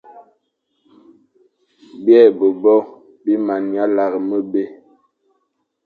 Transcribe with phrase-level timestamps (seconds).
[2.03, 2.75] Bîe-be-bo
[3.23, 4.63] bi mana lar mebé;